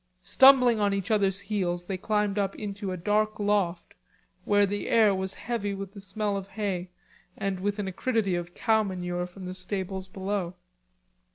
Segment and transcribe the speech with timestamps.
[0.23, 3.93] Stumbling on each others' heels they climbed up into a dark loft,
[4.45, 6.89] where the air was heavy with the smell of hay
[7.37, 10.55] and with an acridity of cow manure from the stables below.